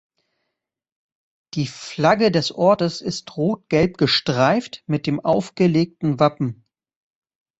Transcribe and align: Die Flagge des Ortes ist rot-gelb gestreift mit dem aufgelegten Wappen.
Die 1.53 1.67
Flagge 1.67 2.31
des 2.31 2.51
Ortes 2.51 3.01
ist 3.01 3.37
rot-gelb 3.37 3.99
gestreift 3.99 4.81
mit 4.87 5.05
dem 5.05 5.19
aufgelegten 5.19 6.19
Wappen. 6.19 6.65